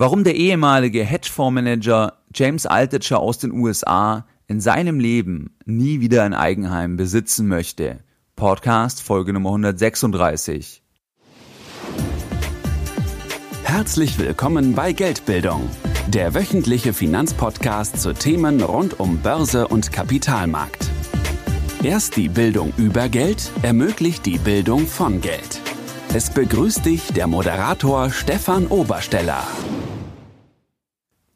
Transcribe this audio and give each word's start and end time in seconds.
Warum 0.00 0.22
der 0.22 0.36
ehemalige 0.36 1.02
Hedgefondsmanager 1.02 2.22
James 2.32 2.66
Altucher 2.66 3.18
aus 3.18 3.38
den 3.38 3.50
USA 3.50 4.28
in 4.46 4.60
seinem 4.60 5.00
Leben 5.00 5.56
nie 5.64 6.00
wieder 6.00 6.22
ein 6.22 6.34
Eigenheim 6.34 6.96
besitzen 6.96 7.48
möchte. 7.48 7.98
Podcast 8.36 9.02
Folge 9.02 9.32
Nummer 9.32 9.48
136. 9.48 10.84
Herzlich 13.64 14.20
willkommen 14.20 14.76
bei 14.76 14.92
Geldbildung, 14.92 15.68
der 16.06 16.32
wöchentliche 16.32 16.92
Finanzpodcast 16.92 18.00
zu 18.00 18.14
Themen 18.14 18.62
rund 18.62 19.00
um 19.00 19.18
Börse 19.18 19.66
und 19.66 19.90
Kapitalmarkt. 19.90 20.88
Erst 21.82 22.16
die 22.16 22.28
Bildung 22.28 22.72
über 22.76 23.08
Geld 23.08 23.50
ermöglicht 23.62 24.26
die 24.26 24.38
Bildung 24.38 24.86
von 24.86 25.20
Geld. 25.20 25.60
Es 26.14 26.30
begrüßt 26.30 26.86
dich 26.86 27.12
der 27.12 27.26
Moderator 27.26 28.08
Stefan 28.08 28.66
Obersteller. 28.68 29.46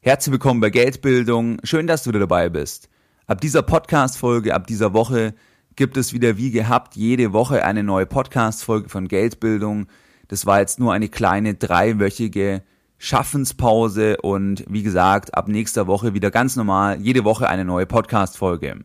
Herzlich 0.01 0.33
willkommen 0.33 0.61
bei 0.61 0.71
Geldbildung. 0.71 1.59
Schön, 1.63 1.87
dass 1.87 2.05
du 2.05 2.09
wieder 2.09 2.21
dabei 2.21 2.49
bist. 2.49 2.89
Ab 3.27 3.43
dieser 3.43 3.61
Podcast-Folge, 3.61 4.55
ab 4.55 4.67
dieser 4.67 4.95
Woche 4.95 5.35
gibt 5.77 5.99
es 5.99 6.15
wieder 6.15 6.39
wie 6.39 6.51
gehabt 6.51 6.97
jede 6.97 7.35
Woche 7.35 7.67
eine 7.67 7.83
neue 7.83 8.07
Podcast-Folge 8.07 8.89
von 8.89 9.09
Geldbildung. 9.09 9.89
Das 10.29 10.47
war 10.47 10.61
jetzt 10.61 10.81
nur 10.81 10.95
eine 10.95 11.11
kleine 11.11 11.53
dreiwöchige 11.53 12.63
Schaffenspause 12.97 14.17
und 14.23 14.65
wie 14.71 14.83
gesagt, 14.83 15.35
ab 15.35 15.49
nächster 15.49 15.87
Woche 15.87 16.15
wieder 16.15 16.31
ganz 16.31 16.57
normal 16.57 16.99
jede 16.99 17.25
Woche 17.25 17.47
eine 17.47 17.67
neue 17.67 17.85
Podcast-Folge. 17.85 18.85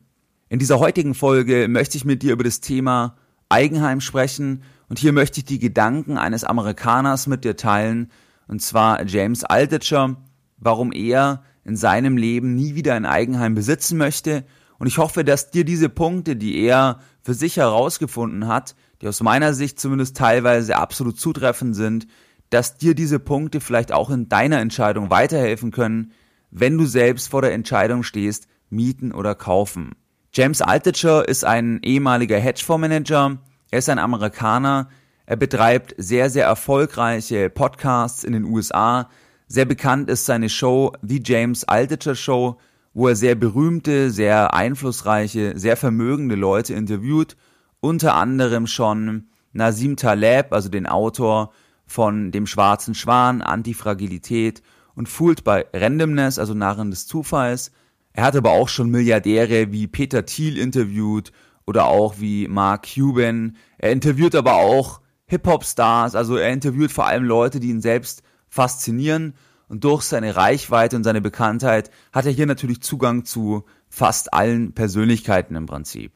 In 0.50 0.60
dieser 0.60 0.80
heutigen 0.80 1.14
Folge 1.14 1.70
möchte 1.70 1.96
ich 1.96 2.04
mit 2.04 2.24
dir 2.24 2.34
über 2.34 2.44
das 2.44 2.60
Thema 2.60 3.16
Eigenheim 3.48 4.02
sprechen 4.02 4.64
und 4.90 5.00
hier 5.00 5.14
möchte 5.14 5.40
ich 5.40 5.46
die 5.46 5.60
Gedanken 5.60 6.18
eines 6.18 6.44
Amerikaners 6.44 7.28
mit 7.28 7.44
dir 7.44 7.56
teilen, 7.56 8.12
und 8.48 8.62
zwar 8.62 9.06
James 9.06 9.44
Altucher, 9.44 10.16
warum 10.58 10.92
er 10.92 11.44
in 11.64 11.76
seinem 11.76 12.18
Leben 12.18 12.56
nie 12.56 12.76
wieder 12.76 12.94
ein 12.94 13.06
Eigenheim 13.06 13.56
besitzen 13.56 13.98
möchte. 13.98 14.46
Und 14.80 14.88
ich 14.88 14.98
hoffe, 14.98 15.26
dass 15.26 15.52
dir 15.52 15.66
diese 15.66 15.90
Punkte, 15.90 16.36
die 16.38 16.62
er 16.62 17.00
für 17.22 17.34
sich 17.34 17.58
herausgefunden 17.58 18.48
hat, 18.48 18.76
die 19.02 19.08
aus 19.08 19.22
meiner 19.22 19.54
Sicht 19.54 19.80
zumindest 19.80 20.16
teilweise 20.16 20.78
absolut 20.78 21.20
zutreffend 21.20 21.76
sind, 21.76 22.08
dass 22.50 22.78
dir 22.78 22.96
diese 22.96 23.20
Punkte 23.20 23.60
vielleicht 23.60 23.92
auch 23.92 24.10
in 24.10 24.30
deiner 24.30 24.60
Entscheidung 24.60 25.10
weiterhelfen 25.10 25.72
können, 25.72 26.14
wenn 26.50 26.78
du 26.78 26.86
selbst 26.86 27.30
vor 27.30 27.42
der 27.42 27.54
Entscheidung 27.54 28.04
stehst, 28.04 28.48
mieten 28.70 29.12
oder 29.12 29.36
kaufen. 29.36 29.92
James 30.34 30.62
Altucher 30.62 31.28
ist 31.28 31.44
ein 31.44 31.80
ehemaliger 31.84 32.38
Hedgefondsmanager. 32.38 33.40
Er 33.70 33.80
ist 33.80 33.90
ein 33.90 34.00
Amerikaner. 34.00 34.90
Er 35.26 35.36
betreibt 35.36 35.94
sehr, 35.98 36.30
sehr 36.30 36.46
erfolgreiche 36.46 37.50
Podcasts 37.50 38.24
in 38.24 38.34
den 38.34 38.46
USA, 38.46 39.10
sehr 39.50 39.66
bekannt 39.66 40.10
ist 40.10 40.26
seine 40.26 40.50
Show 40.50 40.94
The 41.02 41.22
James 41.24 41.64
Altucher 41.64 42.16
Show, 42.16 42.58
wo 42.94 43.08
er 43.08 43.16
sehr 43.16 43.36
berühmte, 43.36 44.12
sehr 44.12 44.54
einflussreiche, 44.54 45.58
sehr 45.58 45.78
vermögende 45.78 46.36
Leute 46.36 46.74
interviewt, 46.74 47.38
unter 47.80 48.16
anderem 48.16 48.68
schon 48.68 49.30
Nasim 49.54 49.96
Taleb, 49.96 50.52
also 50.52 50.68
den 50.68 50.86
Autor 50.86 51.54
von 51.86 52.32
Dem 52.32 52.46
schwarzen 52.46 52.94
Schwan, 52.94 53.42
Antifragilität 53.42 54.62
und 54.96 55.08
Fooled 55.08 55.46
by 55.46 55.64
Randomness, 55.74 56.40
also 56.40 56.54
Narren 56.54 56.90
des 56.90 57.08
Zufalls. 57.08 57.72
Er 58.12 58.26
hat 58.26 58.36
aber 58.36 58.52
auch 58.52 58.68
schon 58.68 58.90
Milliardäre 58.90 59.72
wie 59.72 59.88
Peter 59.88 60.26
Thiel 60.26 60.58
interviewt 60.58 61.32
oder 61.68 61.86
auch 61.86 62.16
wie 62.20 62.48
Mark 62.48 62.88
Cuban. 62.94 63.58
Er 63.78 63.92
interviewt 63.92 64.34
aber 64.34 64.56
auch 64.56 65.02
Hip-Hop-Stars, 65.28 66.16
also 66.16 66.38
er 66.38 66.50
interviewt 66.50 66.92
vor 66.92 67.06
allem 67.06 67.26
Leute, 67.26 67.60
die 67.60 67.70
ihn 67.70 67.82
selbst 67.82 68.24
faszinieren 68.48 69.36
und 69.68 69.84
durch 69.84 70.04
seine 70.04 70.36
Reichweite 70.38 70.96
und 70.96 71.04
seine 71.04 71.22
Bekanntheit 71.22 71.92
hat 72.14 72.26
er 72.26 72.32
hier 72.32 72.46
natürlich 72.46 72.82
Zugang 72.82 73.26
zu 73.26 73.66
fast 73.90 74.34
allen 74.34 74.74
Persönlichkeiten 74.74 75.56
im 75.56 75.66
Prinzip. 75.66 76.14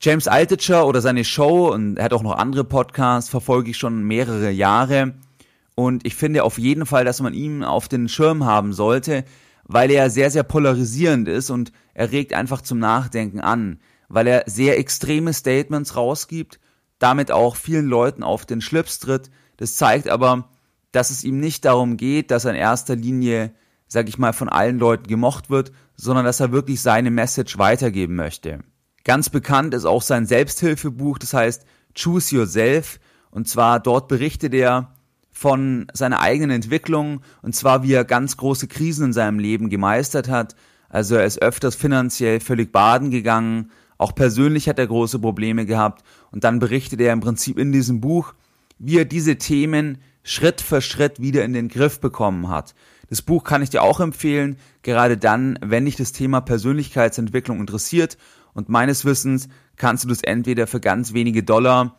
James 0.00 0.28
Altucher 0.28 0.86
oder 0.86 1.00
seine 1.00 1.24
Show 1.24 1.72
und 1.72 1.96
er 1.96 2.04
hat 2.04 2.12
auch 2.12 2.22
noch 2.22 2.36
andere 2.36 2.64
Podcasts, 2.64 3.30
verfolge 3.30 3.70
ich 3.70 3.76
schon 3.76 4.04
mehrere 4.04 4.50
Jahre 4.50 5.14
und 5.74 6.06
ich 6.06 6.14
finde 6.14 6.44
auf 6.44 6.58
jeden 6.58 6.86
Fall, 6.86 7.04
dass 7.04 7.20
man 7.20 7.34
ihn 7.34 7.64
auf 7.64 7.88
den 7.88 8.08
Schirm 8.08 8.44
haben 8.44 8.72
sollte, 8.72 9.24
weil 9.64 9.90
er 9.90 10.10
sehr, 10.10 10.30
sehr 10.30 10.44
polarisierend 10.44 11.26
ist 11.26 11.50
und 11.50 11.72
er 11.94 12.12
regt 12.12 12.34
einfach 12.34 12.60
zum 12.60 12.78
Nachdenken 12.78 13.40
an, 13.40 13.80
weil 14.14 14.28
er 14.28 14.44
sehr 14.46 14.78
extreme 14.78 15.32
Statements 15.32 15.96
rausgibt, 15.96 16.60
damit 17.00 17.32
auch 17.32 17.56
vielen 17.56 17.86
Leuten 17.86 18.22
auf 18.22 18.46
den 18.46 18.60
Schlips 18.60 19.00
tritt. 19.00 19.28
Das 19.56 19.74
zeigt 19.74 20.08
aber, 20.08 20.48
dass 20.92 21.10
es 21.10 21.24
ihm 21.24 21.40
nicht 21.40 21.64
darum 21.64 21.96
geht, 21.96 22.30
dass 22.30 22.44
er 22.44 22.52
in 22.52 22.56
erster 22.56 22.94
Linie, 22.94 23.52
sag 23.88 24.08
ich 24.08 24.16
mal, 24.16 24.32
von 24.32 24.48
allen 24.48 24.78
Leuten 24.78 25.08
gemocht 25.08 25.50
wird, 25.50 25.72
sondern 25.96 26.24
dass 26.24 26.38
er 26.38 26.52
wirklich 26.52 26.80
seine 26.80 27.10
Message 27.10 27.58
weitergeben 27.58 28.14
möchte. 28.14 28.60
Ganz 29.02 29.30
bekannt 29.30 29.74
ist 29.74 29.84
auch 29.84 30.02
sein 30.02 30.26
Selbsthilfebuch, 30.26 31.18
das 31.18 31.34
heißt 31.34 31.66
Choose 31.98 32.36
Yourself. 32.36 33.00
Und 33.32 33.48
zwar 33.48 33.80
dort 33.80 34.06
berichtet 34.06 34.54
er 34.54 34.94
von 35.32 35.88
seiner 35.92 36.20
eigenen 36.20 36.52
Entwicklung 36.52 37.22
und 37.42 37.56
zwar 37.56 37.82
wie 37.82 37.94
er 37.94 38.04
ganz 38.04 38.36
große 38.36 38.68
Krisen 38.68 39.06
in 39.06 39.12
seinem 39.12 39.40
Leben 39.40 39.70
gemeistert 39.70 40.28
hat. 40.28 40.54
Also 40.88 41.16
er 41.16 41.24
ist 41.24 41.42
öfters 41.42 41.74
finanziell 41.74 42.38
völlig 42.38 42.70
baden 42.70 43.10
gegangen, 43.10 43.72
auch 43.98 44.14
persönlich 44.14 44.68
hat 44.68 44.78
er 44.78 44.86
große 44.86 45.18
Probleme 45.18 45.66
gehabt 45.66 46.04
und 46.30 46.44
dann 46.44 46.58
berichtet 46.58 47.00
er 47.00 47.12
im 47.12 47.20
Prinzip 47.20 47.58
in 47.58 47.72
diesem 47.72 48.00
Buch, 48.00 48.34
wie 48.78 48.98
er 48.98 49.04
diese 49.04 49.36
Themen 49.36 49.98
Schritt 50.22 50.60
für 50.60 50.80
Schritt 50.80 51.20
wieder 51.20 51.44
in 51.44 51.52
den 51.52 51.68
Griff 51.68 52.00
bekommen 52.00 52.48
hat. 52.48 52.74
Das 53.10 53.22
Buch 53.22 53.44
kann 53.44 53.62
ich 53.62 53.70
dir 53.70 53.82
auch 53.82 54.00
empfehlen, 54.00 54.56
gerade 54.82 55.16
dann, 55.16 55.58
wenn 55.62 55.84
dich 55.84 55.96
das 55.96 56.12
Thema 56.12 56.40
Persönlichkeitsentwicklung 56.40 57.60
interessiert. 57.60 58.16
Und 58.54 58.68
meines 58.68 59.04
Wissens 59.04 59.48
kannst 59.76 60.04
du 60.04 60.08
das 60.08 60.22
entweder 60.22 60.66
für 60.66 60.80
ganz 60.80 61.12
wenige 61.12 61.42
Dollar 61.42 61.96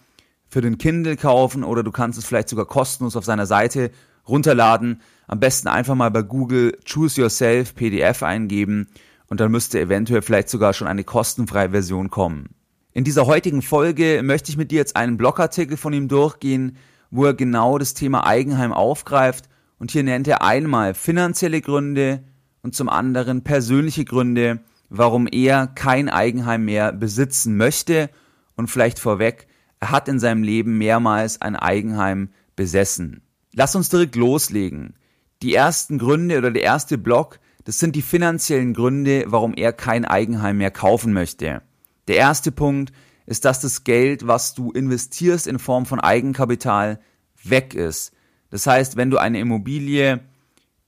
für 0.48 0.62
den 0.62 0.78
Kindle 0.78 1.16
kaufen 1.16 1.64
oder 1.64 1.84
du 1.84 1.92
kannst 1.92 2.18
es 2.18 2.26
vielleicht 2.26 2.50
sogar 2.50 2.66
kostenlos 2.66 3.16
auf 3.16 3.26
seiner 3.26 3.46
Seite 3.46 3.92
runterladen. 4.28 5.02
Am 5.28 5.40
besten 5.40 5.68
einfach 5.68 5.96
mal 5.96 6.12
bei 6.12 6.24
Google 6.24 6.78
Choose 6.86 7.22
Yourself 7.22 7.76
PDF 7.76 8.24
eingeben 8.24 8.88
und 9.28 9.40
dann 9.40 9.52
müsste 9.52 9.80
eventuell 9.80 10.22
vielleicht 10.22 10.50
sogar 10.50 10.74
schon 10.74 10.88
eine 10.88 11.04
kostenfreie 11.04 11.72
Version 11.72 12.10
kommen. 12.10 12.50
In 12.92 13.04
dieser 13.04 13.26
heutigen 13.26 13.62
Folge 13.62 14.22
möchte 14.24 14.50
ich 14.50 14.58
mit 14.58 14.72
dir 14.72 14.78
jetzt 14.78 14.96
einen 14.96 15.18
Blogartikel 15.18 15.78
von 15.78 15.94
ihm 15.94 16.08
durchgehen, 16.08 16.78
wo 17.12 17.26
er 17.26 17.34
genau 17.34 17.78
das 17.78 17.94
Thema 17.94 18.26
Eigenheim 18.26 18.72
aufgreift 18.72 19.50
und 19.80 19.92
hier 19.92 20.04
nennt 20.04 20.28
er 20.28 20.42
einmal 20.42 20.94
finanzielle 20.94 21.62
Gründe 21.62 22.24
und 22.62 22.76
zum 22.76 22.90
anderen 22.90 23.44
persönliche 23.44 24.06
Gründe, 24.06 24.60
warum 24.90 25.28
er 25.30 25.68
kein 25.68 26.10
Eigenheim 26.10 26.66
mehr 26.66 26.94
besitzen 26.94 27.58
möchte 27.58 28.10
und 28.56 28.70
vielleicht 28.70 29.00
vorweg, 29.00 29.48
er 29.80 29.92
hat 29.92 30.08
in 30.08 30.20
seinem 30.20 30.44
Leben 30.44 30.78
mehrmals 30.78 31.42
ein 31.42 31.56
Eigenheim 31.56 32.30
besessen. 32.56 33.22
Lass 33.54 33.76
uns 33.76 33.90
direkt 33.90 34.16
loslegen. 34.16 34.96
Die 35.42 35.54
ersten 35.54 35.98
Gründe 35.98 36.38
oder 36.38 36.52
der 36.52 36.64
erste 36.64 36.98
Block, 36.98 37.40
das 37.66 37.80
sind 37.80 37.96
die 37.96 38.02
finanziellen 38.02 38.74
Gründe, 38.74 39.26
warum 39.28 39.54
er 39.56 39.74
kein 39.74 40.06
Eigenheim 40.06 40.58
mehr 40.58 40.72
kaufen 40.72 41.14
möchte. 41.14 41.62
Der 42.08 42.16
erste 42.16 42.52
Punkt 42.52 42.94
ist, 43.26 43.44
dass 43.44 43.60
das 43.60 43.84
Geld, 43.84 44.28
was 44.28 44.54
du 44.54 44.72
investierst 44.72 45.48
in 45.48 45.60
Form 45.60 45.86
von 45.86 46.00
Eigenkapital, 46.00 47.00
weg 47.44 47.74
ist. 47.74 48.14
Das 48.52 48.68
heißt, 48.68 48.98
wenn 48.98 49.10
du 49.10 49.18
eine 49.18 49.40
Immobilie 49.40 50.22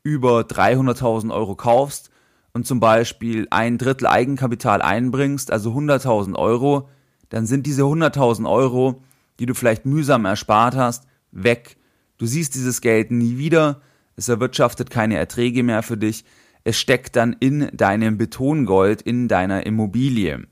über 0.03 0.41
300.000 0.41 1.33
Euro 1.33 1.55
kaufst 1.55 2.11
und 2.53 2.67
zum 2.67 2.79
Beispiel 2.79 3.47
ein 3.49 3.79
Drittel 3.79 4.07
Eigenkapital 4.07 4.81
einbringst, 4.81 5.51
also 5.51 5.71
100.000 5.71 6.35
Euro, 6.35 6.89
dann 7.29 7.47
sind 7.47 7.65
diese 7.65 7.81
100.000 7.81 8.49
Euro, 8.49 9.03
die 9.39 9.47
du 9.47 9.55
vielleicht 9.55 9.85
mühsam 9.85 10.25
erspart 10.25 10.75
hast, 10.75 11.05
weg. 11.31 11.77
Du 12.17 12.27
siehst 12.27 12.55
dieses 12.55 12.81
Geld 12.81 13.09
nie 13.11 13.37
wieder, 13.37 13.81
es 14.15 14.29
erwirtschaftet 14.29 14.89
keine 14.89 15.17
Erträge 15.17 15.63
mehr 15.63 15.83
für 15.83 15.97
dich, 15.97 16.23
es 16.67 16.77
steckt 16.77 17.15
dann 17.15 17.33
in 17.39 17.69
deinem 17.71 18.17
Betongold, 18.17 19.01
in 19.01 19.29
deiner 19.29 19.65
Immobilie. 19.65 20.47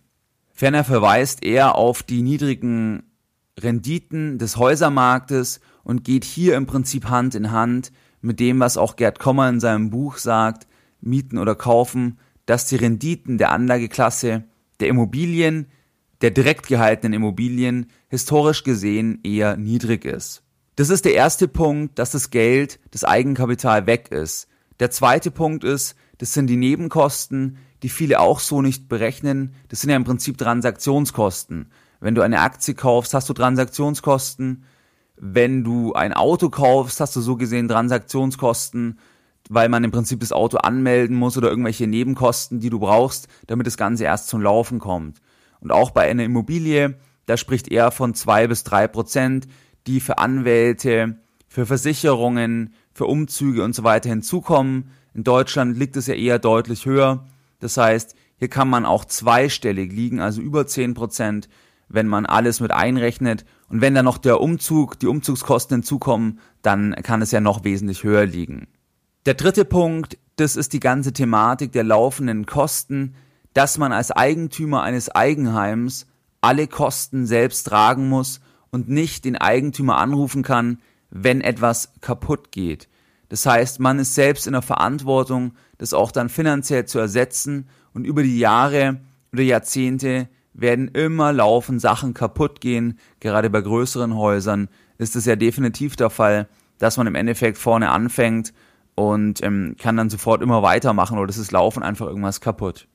Ferner 0.54 0.86
verweist 0.86 1.44
er 1.44 1.76
auf 1.76 2.04
die 2.04 2.22
niedrigen 2.22 3.04
Renditen 3.60 4.38
des 4.38 4.56
Häusermarktes 4.56 5.60
und 5.84 6.06
geht 6.06 6.24
hier 6.24 6.56
im 6.56 6.68
Prinzip 6.68 7.10
Hand 7.10 7.36
in 7.36 7.52
Hand 7.52 7.92
mit 8.22 8.40
dem, 8.40 8.62
was 8.62 8.78
auch 8.78 8.96
Gerd 8.96 9.20
Kommer 9.20 9.50
in 9.50 9.60
seinem 9.60 9.90
Buch 9.90 10.16
sagt, 10.16 10.68
Mieten 11.02 11.38
oder 11.38 11.54
Kaufen, 11.54 12.18
dass 12.46 12.66
die 12.66 12.78
Renditen 12.78 13.38
der 13.38 13.52
Anlageklasse 13.52 14.46
der 14.80 14.88
Immobilien, 14.88 15.68
der 16.22 16.32
direkt 16.32 16.68
gehaltenen 16.68 17.12
Immobilien, 17.12 17.88
historisch 18.08 18.64
gesehen 18.64 19.20
eher 19.26 19.58
niedrig 19.58 20.06
ist. 20.06 20.44
Das 20.78 20.90
ist 20.90 21.04
der 21.04 21.16
erste 21.16 21.50
Punkt, 21.50 22.00
dass 22.00 22.12
das 22.12 22.30
Geld, 22.30 22.80
das 22.92 23.04
Eigenkapital 23.04 23.86
weg 23.86 24.14
ist. 24.14 24.48
Der 24.80 24.92
zweite 24.92 25.30
Punkt 25.30 25.66
ist, 25.66 25.96
das 26.18 26.34
sind 26.34 26.48
die 26.48 26.58
Nebenkosten, 26.58 27.58
die 27.84 27.90
viele 27.90 28.20
auch 28.20 28.40
so 28.40 28.62
nicht 28.62 28.88
berechnen. 28.88 29.54
Das 29.70 29.82
sind 29.82 29.90
ja 29.90 29.96
im 29.96 30.04
Prinzip 30.06 30.38
Transaktionskosten. 30.38 31.72
Wenn 32.00 32.16
du 32.16 32.22
eine 32.22 32.42
Aktie 32.42 32.74
kaufst, 32.74 33.14
hast 33.14 33.30
du 33.30 33.34
Transaktionskosten. 33.34 34.64
Wenn 35.18 35.64
du 35.64 35.94
ein 35.94 36.14
Auto 36.14 36.50
kaufst, 36.50 37.00
hast 37.00 37.16
du 37.16 37.22
so 37.22 37.36
gesehen 37.36 37.68
Transaktionskosten. 37.68 39.00
weil 39.50 39.70
man 39.70 39.84
im 39.84 39.92
Prinzip 39.92 40.22
das 40.22 40.32
Auto 40.32 40.58
anmelden 40.58 41.16
muss 41.16 41.38
oder 41.38 41.50
irgendwelche 41.50 41.88
Nebenkosten, 41.88 42.60
die 42.60 42.70
du 42.72 42.80
brauchst, 42.80 43.28
damit 43.48 43.68
das 43.68 43.78
Ganze 43.78 44.06
erst 44.06 44.28
zum 44.28 44.42
Laufen 44.42 44.80
kommt. 44.80 45.22
Und 45.60 45.72
auch 45.72 45.92
bei 45.92 46.10
einer 46.10 46.24
Immobilie, 46.24 46.98
da 47.28 47.38
spricht 47.38 47.72
er 47.72 47.92
von 47.92 48.14
zwei 48.14 48.48
bis 48.48 48.64
drei 48.64 48.88
Prozent, 48.88 49.48
die 49.88 50.00
für 50.00 50.18
Anwälte, 50.18 51.20
für 51.48 51.66
Versicherungen, 51.66 52.74
für 52.92 53.06
Umzüge 53.06 53.64
und 53.64 53.76
so 53.76 53.84
weiter 53.84 54.10
hinzukommen. 54.10 54.90
In 55.16 55.24
Deutschland 55.24 55.78
liegt 55.78 55.96
es 55.96 56.08
ja 56.08 56.14
eher 56.14 56.40
deutlich 56.40 56.86
höher. 56.86 57.26
Das 57.60 57.78
heißt, 57.78 58.16
hier 58.38 58.50
kann 58.50 58.70
man 58.70 58.86
auch 58.86 59.06
zweistellig 59.06 59.94
liegen, 59.94 60.20
also 60.20 60.42
über 60.42 60.68
zehn 60.68 60.94
Prozent, 60.94 61.48
wenn 61.88 62.08
man 62.08 62.26
alles 62.26 62.60
mit 62.60 62.72
einrechnet. 62.72 63.46
Und 63.70 63.80
wenn 63.80 63.96
dann 63.96 64.04
noch 64.04 64.18
der 64.18 64.42
Umzug, 64.42 65.00
die 65.00 65.08
Umzugskosten 65.08 65.78
hinzukommen, 65.78 66.40
dann 66.62 66.94
kann 67.02 67.22
es 67.22 67.32
ja 67.32 67.40
noch 67.40 67.64
wesentlich 67.64 68.04
höher 68.04 68.26
liegen. 68.26 68.68
Der 69.26 69.36
dritte 69.36 69.64
Punkt, 69.64 70.18
das 70.36 70.58
ist 70.58 70.74
die 70.74 70.82
ganze 70.82 71.14
Thematik 71.14 71.72
der 71.72 71.86
laufenden 71.86 72.46
Kosten, 72.46 73.16
dass 73.54 73.78
man 73.78 73.94
als 73.94 74.12
Eigentümer 74.12 74.84
eines 74.84 75.10
Eigenheims 75.10 76.08
alle 76.42 76.68
Kosten 76.68 77.26
selbst 77.26 77.64
tragen 77.64 78.10
muss 78.10 78.42
und 78.70 78.90
nicht 78.90 79.24
den 79.24 79.38
Eigentümer 79.38 79.98
anrufen 79.98 80.44
kann, 80.44 80.80
wenn 81.10 81.40
etwas 81.40 81.94
kaputt 82.02 82.52
geht. 82.52 82.90
Das 83.30 83.46
heißt, 83.46 83.80
man 83.80 84.00
ist 84.00 84.16
selbst 84.16 84.48
in 84.48 84.54
der 84.54 84.62
Verantwortung, 84.62 85.54
das 85.78 85.94
auch 85.94 86.12
dann 86.12 86.30
finanziell 86.30 86.86
zu 86.86 87.00
ersetzen 87.00 87.68
und 87.94 88.06
über 88.06 88.24
die 88.24 88.40
Jahre 88.40 89.02
oder 89.34 89.44
Jahrzehnte 89.44 90.30
werden 90.54 90.88
immer 90.90 91.34
laufend 91.34 91.82
Sachen 91.82 92.14
kaputt 92.14 92.62
gehen. 92.62 93.00
Gerade 93.20 93.50
bei 93.50 93.62
größeren 93.62 94.16
Häusern 94.16 94.70
ist 94.98 95.16
es 95.16 95.26
ja 95.26 95.36
definitiv 95.36 95.96
der 95.96 96.10
Fall, 96.10 96.48
dass 96.78 96.98
man 96.98 97.08
im 97.08 97.16
Endeffekt 97.16 97.58
vorne 97.58 97.90
anfängt 97.90 98.54
und 98.96 99.44
ähm, 99.44 99.76
kann 99.78 99.98
dann 99.98 100.10
sofort 100.10 100.42
immer 100.42 100.64
weitermachen 100.64 101.18
oder 101.18 101.30
es 101.30 101.38
ist 101.38 101.52
laufen 101.52 101.84
einfach 101.84 102.08
irgendwas 102.08 102.40
kaputt. 102.40 102.88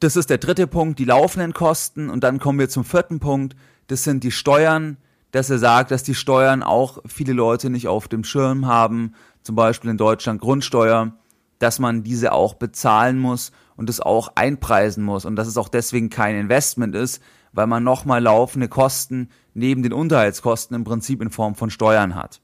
Das 0.00 0.16
ist 0.16 0.28
der 0.28 0.38
dritte 0.38 0.66
Punkt, 0.66 0.98
die 0.98 1.06
laufenden 1.06 1.54
Kosten 1.54 2.10
und 2.10 2.22
dann 2.22 2.38
kommen 2.38 2.58
wir 2.58 2.68
zum 2.68 2.84
vierten 2.84 3.18
Punkt, 3.18 3.56
das 3.86 4.04
sind 4.04 4.22
die 4.24 4.30
Steuern, 4.30 4.98
dass 5.30 5.48
er 5.48 5.58
sagt, 5.58 5.90
dass 5.90 6.02
die 6.02 6.14
Steuern 6.14 6.62
auch 6.62 6.98
viele 7.06 7.32
Leute 7.32 7.70
nicht 7.70 7.88
auf 7.88 8.08
dem 8.08 8.24
Schirm 8.24 8.66
haben, 8.66 9.14
zum 9.46 9.54
Beispiel 9.54 9.90
in 9.90 9.96
Deutschland 9.96 10.40
Grundsteuer, 10.40 11.12
dass 11.60 11.78
man 11.78 12.02
diese 12.02 12.32
auch 12.32 12.54
bezahlen 12.54 13.18
muss 13.18 13.52
und 13.76 13.88
es 13.88 14.00
auch 14.00 14.32
einpreisen 14.34 15.04
muss 15.04 15.24
und 15.24 15.36
dass 15.36 15.46
es 15.46 15.56
auch 15.56 15.68
deswegen 15.68 16.10
kein 16.10 16.36
Investment 16.36 16.94
ist, 16.94 17.22
weil 17.52 17.68
man 17.68 17.84
nochmal 17.84 18.22
laufende 18.22 18.68
Kosten 18.68 19.30
neben 19.54 19.82
den 19.82 19.92
Unterhaltskosten 19.92 20.74
im 20.74 20.84
Prinzip 20.84 21.22
in 21.22 21.30
Form 21.30 21.54
von 21.54 21.70
Steuern 21.70 22.16
hat. 22.16 22.40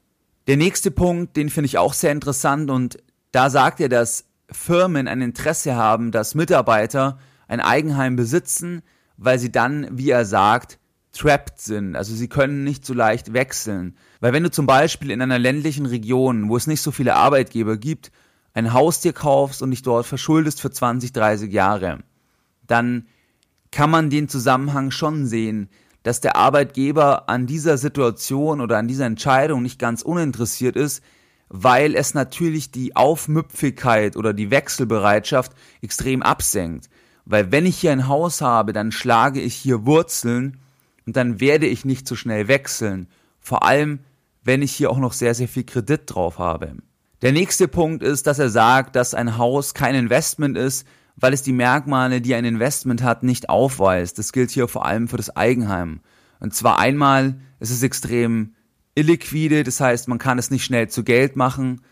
Der 0.47 0.57
nächste 0.57 0.91
Punkt, 0.91 1.37
den 1.37 1.51
finde 1.51 1.67
ich 1.67 1.77
auch 1.77 1.93
sehr 1.93 2.13
interessant 2.13 2.71
und 2.71 2.99
da 3.33 3.51
sagt 3.51 3.81
er, 3.81 3.89
dass 3.89 4.25
Firmen 4.51 5.09
ein 5.09 5.23
Interesse 5.23 5.75
haben, 5.75 6.13
dass 6.13 6.35
Mitarbeiter 6.35 7.19
ein 7.49 7.61
Eigenheim 7.61 8.15
besitzen, 8.15 8.83
weil 9.17 9.39
sie 9.39 9.51
dann, 9.51 9.89
wie 9.91 10.11
er 10.11 10.25
sagt, 10.25 10.79
trapped 11.13 11.61
sind. 11.61 11.95
Also 11.95 12.15
sie 12.15 12.29
können 12.29 12.65
nicht 12.65 12.85
so 12.85 12.95
leicht 12.95 13.33
wechseln. 13.33 13.97
Weil 14.21 14.33
wenn 14.33 14.43
du 14.43 14.51
zum 14.51 14.67
Beispiel 14.67 15.11
in 15.11 15.23
einer 15.23 15.39
ländlichen 15.39 15.87
Region, 15.87 16.49
wo 16.49 16.57
es 16.57 16.67
nicht 16.67 16.81
so 16.81 16.91
viele 16.91 17.15
Arbeitgeber 17.15 17.77
gibt, 17.77 18.11
ein 18.55 18.73
Haus 18.73 19.01
dir 19.01 19.13
kaufst 19.13 19.63
und 19.63 19.71
dich 19.71 19.83
dort 19.83 20.07
verschuldest 20.07 20.61
für 20.61 20.71
20, 20.71 21.13
30 21.13 21.53
Jahre, 21.53 21.99
dann 22.67 23.07
kann 23.71 23.91
man 23.91 24.11
den 24.11 24.29
Zusammenhang 24.29 24.91
schon 24.91 25.27
sehen, 25.27 25.69
dass 26.03 26.21
der 26.21 26.37
Arbeitgeber 26.37 27.29
an 27.29 27.47
dieser 27.47 27.79
Situation 27.79 28.61
oder 28.61 28.79
an 28.79 28.89
dieser 28.89 29.07
Entscheidung 29.07 29.63
nicht 29.63 29.79
ganz 29.79 30.03
uninteressiert 30.03 30.77
ist, 30.77 31.03
weil 31.49 31.95
es 31.95 32.15
natürlich 32.15 32.71
die 32.71 32.97
Aufmüpfigkeit 32.97 34.17
oder 34.17 34.33
die 34.33 34.51
Wechselbereitschaft 34.51 35.53
extrem 35.81 36.23
absenkt. 36.23 36.89
Weil 37.25 37.53
wenn 37.53 37.67
ich 37.67 37.79
hier 37.79 37.93
ein 37.93 38.09
Haus 38.09 38.41
habe, 38.41 38.73
dann 38.73 38.91
schlage 38.91 39.41
ich 39.41 39.55
hier 39.55 39.87
Wurzeln 39.87 40.59
und 41.07 41.17
dann 41.17 41.41
werde 41.41 41.67
ich 41.67 41.85
nicht 41.85 42.07
so 42.07 42.17
schnell 42.17 42.49
wechseln. 42.49 43.09
Vor 43.41 43.65
allem, 43.65 44.01
wenn 44.45 44.63
ich 44.63 44.73
hier 44.73 44.91
auch 44.91 44.99
noch 44.99 45.13
sehr, 45.13 45.35
sehr 45.35 45.49
viel 45.49 45.65
Kredit 45.65 46.03
drauf 46.07 46.39
habe. 46.39 46.77
Der 47.23 47.33
nächste 47.33 47.69
Punkt 47.69 48.03
ist, 48.03 48.27
dass 48.27 48.39
er 48.39 48.51
sagt, 48.51 48.97
dass 48.97 49.15
ein 49.15 49.39
Haus 49.39 49.75
kein 49.75 49.95
Investment 49.95 50.57
ist, 50.57 50.87
weil 51.17 51.33
es 51.33 51.43
die 51.43 51.53
Merkmale, 51.53 52.21
die 52.21 52.35
ein 52.35 52.45
Investment 52.45 53.03
hat, 53.03 53.23
nicht 53.23 53.49
aufweist. 53.49 54.19
Das 54.19 54.33
gilt 54.33 54.51
hier 54.51 54.67
vor 54.67 54.87
allem 54.87 55.09
für 55.09 55.17
das 55.17 55.37
Eigenheim. 55.37 56.01
Und 56.41 56.55
zwar 56.55 56.79
einmal, 56.79 57.37
es 57.61 57.71
ist 57.71 57.83
extrem 57.83 58.55
illiquide, 58.95 59.63
das 59.63 59.81
heißt, 59.81 60.09
man 60.09 60.19
kann 60.19 60.39
es 60.39 60.51
nicht 60.51 60.65
schnell 60.65 60.89
zu 60.89 61.05
Geld 61.05 61.37
machen. 61.37 61.83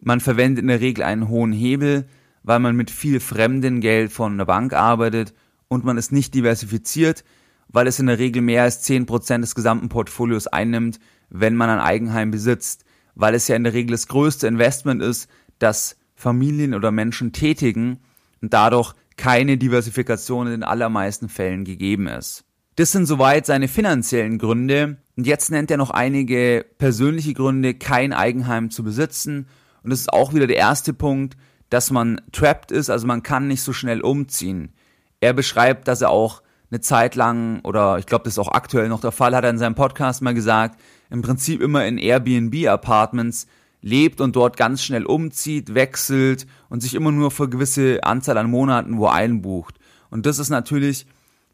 Man 0.00 0.20
verwendet 0.20 0.62
in 0.62 0.68
der 0.68 0.80
Regel 0.80 1.04
einen 1.04 1.28
hohen 1.28 1.52
Hebel, 1.52 2.08
weil 2.42 2.58
man 2.58 2.74
mit 2.74 2.90
viel 2.90 3.20
fremdem 3.20 3.80
Geld 3.80 4.10
von 4.10 4.36
der 4.36 4.46
Bank 4.46 4.72
arbeitet 4.72 5.32
und 5.68 5.84
man 5.84 5.96
ist 5.96 6.10
nicht 6.10 6.34
diversifiziert, 6.34 7.24
weil 7.72 7.86
es 7.86 7.98
in 7.98 8.06
der 8.06 8.18
Regel 8.18 8.42
mehr 8.42 8.62
als 8.62 8.86
10% 8.88 9.40
des 9.40 9.54
gesamten 9.54 9.88
Portfolios 9.88 10.46
einnimmt, 10.46 11.00
wenn 11.30 11.56
man 11.56 11.70
ein 11.70 11.80
Eigenheim 11.80 12.30
besitzt, 12.30 12.84
weil 13.14 13.34
es 13.34 13.48
ja 13.48 13.56
in 13.56 13.64
der 13.64 13.72
Regel 13.72 13.92
das 13.92 14.08
größte 14.08 14.46
Investment 14.46 15.02
ist, 15.02 15.28
das 15.58 15.96
Familien 16.14 16.74
oder 16.74 16.90
Menschen 16.90 17.32
tätigen 17.32 17.98
und 18.40 18.52
dadurch 18.52 18.94
keine 19.16 19.58
Diversifikation 19.58 20.46
in 20.46 20.52
den 20.52 20.64
allermeisten 20.64 21.28
Fällen 21.28 21.64
gegeben 21.64 22.06
ist. 22.06 22.44
Das 22.76 22.92
sind 22.92 23.06
soweit 23.06 23.44
seine 23.44 23.68
finanziellen 23.68 24.38
Gründe 24.38 24.96
und 25.16 25.26
jetzt 25.26 25.50
nennt 25.50 25.70
er 25.70 25.76
noch 25.76 25.90
einige 25.90 26.64
persönliche 26.78 27.34
Gründe, 27.34 27.74
kein 27.74 28.12
Eigenheim 28.12 28.70
zu 28.70 28.82
besitzen 28.82 29.46
und 29.82 29.90
das 29.90 30.00
ist 30.00 30.12
auch 30.12 30.32
wieder 30.32 30.46
der 30.46 30.56
erste 30.56 30.94
Punkt, 30.94 31.36
dass 31.68 31.90
man 31.90 32.20
trapped 32.32 32.70
ist, 32.70 32.90
also 32.90 33.06
man 33.06 33.22
kann 33.22 33.48
nicht 33.48 33.62
so 33.62 33.72
schnell 33.72 34.00
umziehen. 34.00 34.72
Er 35.20 35.32
beschreibt, 35.32 35.88
dass 35.88 36.02
er 36.02 36.10
auch 36.10 36.41
eine 36.72 36.80
Zeit 36.80 37.14
lang, 37.14 37.60
oder 37.64 37.98
ich 37.98 38.06
glaube, 38.06 38.24
das 38.24 38.34
ist 38.34 38.38
auch 38.38 38.52
aktuell 38.52 38.88
noch 38.88 39.00
der 39.00 39.12
Fall, 39.12 39.36
hat 39.36 39.44
er 39.44 39.50
in 39.50 39.58
seinem 39.58 39.74
Podcast 39.74 40.22
mal 40.22 40.32
gesagt, 40.32 40.80
im 41.10 41.20
Prinzip 41.20 41.60
immer 41.60 41.84
in 41.84 41.98
Airbnb-Apartments 41.98 43.46
lebt 43.82 44.22
und 44.22 44.36
dort 44.36 44.56
ganz 44.56 44.82
schnell 44.82 45.04
umzieht, 45.04 45.74
wechselt 45.74 46.46
und 46.70 46.80
sich 46.80 46.94
immer 46.94 47.12
nur 47.12 47.30
für 47.30 47.50
gewisse 47.50 48.02
Anzahl 48.04 48.38
an 48.38 48.50
Monaten 48.50 48.96
wo 48.96 49.06
einbucht. 49.06 49.78
Und 50.08 50.24
das 50.24 50.38
ist 50.38 50.48
natürlich 50.48 51.06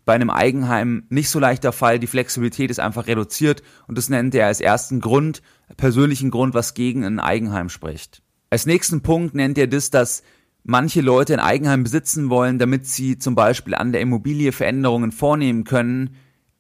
bei 0.05 0.15
einem 0.15 0.31
Eigenheim 0.31 1.05
nicht 1.09 1.31
so 1.31 1.41
leicht 1.41 1.65
der 1.65 1.73
Fall. 1.73 1.99
Die 1.99 2.07
Flexibilität 2.07 2.71
ist 2.71 2.81
einfach 2.81 3.09
reduziert 3.09 3.63
und 3.89 3.99
das 3.99 4.09
nennt 4.09 4.35
er 4.35 4.47
als 4.47 4.61
ersten 4.61 5.01
Grund, 5.01 5.43
persönlichen 5.77 6.31
Grund, 6.31 6.55
was 6.55 6.75
gegen 6.75 7.05
ein 7.05 7.19
Eigenheim 7.19 7.71
spricht. 7.71 8.23
Als 8.51 8.67
nächsten 8.67 9.03
Punkt 9.03 9.35
nennt 9.35 9.59
er 9.59 9.67
das, 9.67 9.91
dass 9.91 10.23
manche 10.69 11.01
Leute 11.01 11.33
ein 11.33 11.41
Eigenheim 11.41 11.83
besitzen 11.83 12.29
wollen, 12.29 12.59
damit 12.59 12.87
sie 12.87 13.19
zum 13.19 13.35
Beispiel 13.35 13.75
an 13.75 13.91
der 13.91 14.03
Immobilie 14.03 14.53
Veränderungen 14.53 15.13
vornehmen 15.13 15.65
können, 15.65 16.11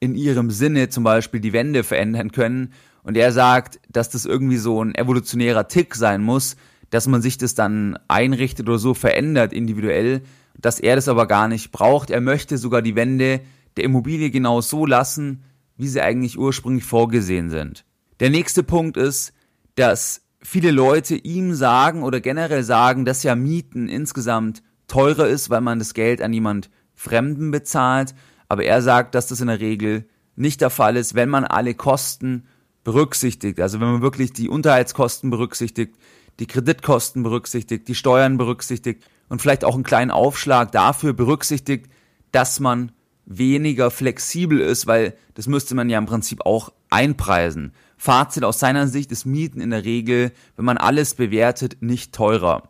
in 0.00 0.14
ihrem 0.14 0.50
Sinne 0.50 0.88
zum 0.88 1.04
Beispiel 1.04 1.40
die 1.40 1.52
Wände 1.52 1.84
verändern 1.84 2.32
können. 2.32 2.72
Und 3.02 3.18
er 3.18 3.32
sagt, 3.32 3.78
dass 3.90 4.08
das 4.08 4.24
irgendwie 4.24 4.56
so 4.56 4.82
ein 4.82 4.94
evolutionärer 4.94 5.68
Tick 5.68 5.94
sein 5.94 6.22
muss, 6.22 6.56
dass 6.88 7.06
man 7.06 7.20
sich 7.20 7.36
das 7.36 7.54
dann 7.54 7.98
einrichtet 8.08 8.66
oder 8.66 8.78
so 8.78 8.94
verändert 8.94 9.52
individuell, 9.52 10.22
dass 10.58 10.80
er 10.80 10.96
das 10.96 11.08
aber 11.08 11.26
gar 11.26 11.46
nicht 11.46 11.70
braucht. 11.70 12.08
Er 12.08 12.22
möchte 12.22 12.56
sogar 12.56 12.80
die 12.80 12.96
Wände 12.96 13.40
der 13.76 13.84
Immobilie 13.84 14.30
genau 14.30 14.62
so 14.62 14.86
lassen, 14.86 15.44
wie 15.76 15.86
sie 15.86 16.00
eigentlich 16.00 16.38
ursprünglich 16.38 16.84
vorgesehen 16.84 17.50
sind. 17.50 17.84
Der 18.20 18.30
nächste 18.30 18.62
Punkt 18.62 18.96
ist, 18.96 19.34
dass 19.74 20.22
viele 20.40 20.70
Leute 20.70 21.16
ihm 21.16 21.54
sagen 21.54 22.02
oder 22.02 22.20
generell 22.20 22.62
sagen, 22.62 23.04
dass 23.04 23.22
ja 23.22 23.34
Mieten 23.34 23.88
insgesamt 23.88 24.62
teurer 24.86 25.28
ist, 25.28 25.50
weil 25.50 25.60
man 25.60 25.78
das 25.78 25.94
Geld 25.94 26.22
an 26.22 26.32
jemand 26.32 26.70
Fremden 26.94 27.50
bezahlt. 27.50 28.14
Aber 28.48 28.64
er 28.64 28.82
sagt, 28.82 29.14
dass 29.14 29.26
das 29.28 29.40
in 29.40 29.48
der 29.48 29.60
Regel 29.60 30.08
nicht 30.36 30.60
der 30.60 30.70
Fall 30.70 30.96
ist, 30.96 31.14
wenn 31.14 31.28
man 31.28 31.44
alle 31.44 31.74
Kosten 31.74 32.46
berücksichtigt. 32.84 33.60
Also 33.60 33.80
wenn 33.80 33.92
man 33.92 34.02
wirklich 34.02 34.32
die 34.32 34.48
Unterhaltskosten 34.48 35.30
berücksichtigt, 35.30 35.96
die 36.38 36.46
Kreditkosten 36.46 37.22
berücksichtigt, 37.22 37.88
die 37.88 37.94
Steuern 37.94 38.38
berücksichtigt 38.38 39.04
und 39.28 39.42
vielleicht 39.42 39.64
auch 39.64 39.74
einen 39.74 39.84
kleinen 39.84 40.10
Aufschlag 40.10 40.72
dafür 40.72 41.12
berücksichtigt, 41.12 41.90
dass 42.32 42.60
man 42.60 42.92
weniger 43.26 43.90
flexibel 43.90 44.60
ist, 44.60 44.86
weil 44.86 45.14
das 45.34 45.48
müsste 45.48 45.74
man 45.74 45.90
ja 45.90 45.98
im 45.98 46.06
Prinzip 46.06 46.46
auch 46.46 46.72
einpreisen. 46.88 47.72
Fazit 47.98 48.44
aus 48.44 48.60
seiner 48.60 48.86
Sicht 48.86 49.10
ist 49.12 49.26
Mieten 49.26 49.60
in 49.60 49.70
der 49.70 49.84
Regel, 49.84 50.32
wenn 50.56 50.64
man 50.64 50.78
alles 50.78 51.14
bewertet, 51.14 51.78
nicht 51.80 52.14
teurer. 52.14 52.62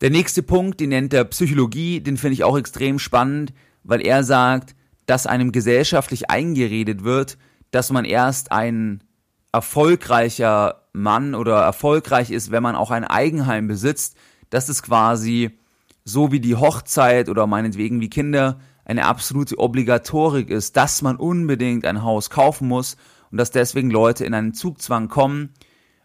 Der 0.00 0.10
nächste 0.10 0.42
Punkt, 0.42 0.78
den 0.78 0.90
nennt 0.90 1.12
er 1.12 1.24
Psychologie, 1.24 2.00
den 2.00 2.16
finde 2.16 2.34
ich 2.34 2.44
auch 2.44 2.56
extrem 2.56 2.98
spannend, 2.98 3.52
weil 3.82 4.00
er 4.00 4.22
sagt, 4.22 4.76
dass 5.06 5.26
einem 5.26 5.52
gesellschaftlich 5.52 6.30
eingeredet 6.30 7.02
wird, 7.02 7.36
dass 7.72 7.90
man 7.90 8.04
erst 8.04 8.52
ein 8.52 9.02
erfolgreicher 9.52 10.82
Mann 10.92 11.34
oder 11.34 11.62
erfolgreich 11.62 12.30
ist, 12.30 12.50
wenn 12.52 12.62
man 12.62 12.76
auch 12.76 12.90
ein 12.90 13.04
Eigenheim 13.04 13.66
besitzt, 13.66 14.16
dass 14.50 14.68
es 14.68 14.82
quasi 14.82 15.50
so 16.04 16.30
wie 16.30 16.40
die 16.40 16.56
Hochzeit 16.56 17.28
oder 17.28 17.46
meinetwegen 17.48 18.00
wie 18.00 18.10
Kinder 18.10 18.60
eine 18.84 19.06
absolute 19.06 19.58
Obligatorik 19.58 20.48
ist, 20.48 20.76
dass 20.76 21.02
man 21.02 21.16
unbedingt 21.16 21.84
ein 21.84 22.04
Haus 22.04 22.30
kaufen 22.30 22.68
muss 22.68 22.96
und 23.30 23.38
dass 23.38 23.50
deswegen 23.50 23.90
Leute 23.90 24.24
in 24.24 24.34
einen 24.34 24.54
Zugzwang 24.54 25.08
kommen, 25.08 25.50